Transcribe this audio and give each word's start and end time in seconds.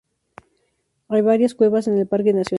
Hay 1.09 1.21
varias 1.21 1.53
cuevas 1.53 1.85
en 1.87 1.95
el 1.95 2.07
parque 2.07 2.33
nacional. 2.33 2.45